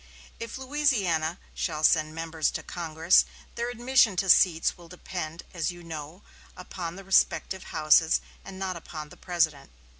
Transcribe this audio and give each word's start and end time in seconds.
If 0.39 0.57
Louisiana 0.57 1.37
shall 1.53 1.83
send 1.83 2.15
members 2.15 2.49
to 2.53 2.63
Congress, 2.63 3.23
their 3.53 3.69
admission 3.69 4.15
to 4.15 4.31
seats 4.31 4.75
will 4.75 4.87
depend, 4.87 5.43
as 5.53 5.69
you 5.69 5.83
know, 5.83 6.23
upon 6.57 6.95
the 6.95 7.03
respective 7.03 7.65
houses 7.65 8.19
and 8.43 8.57
not 8.57 8.75
upon 8.75 9.09
the 9.09 9.17
President." 9.17 9.69